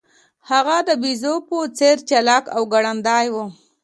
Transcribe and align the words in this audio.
هغه 0.49 0.77
د 0.87 0.89
بیزو 1.01 1.33
په 1.47 1.57
څیر 1.77 1.97
چلاک 2.09 2.43
او 2.55 2.61
ګړندی 2.73 3.25
و. 3.33 3.35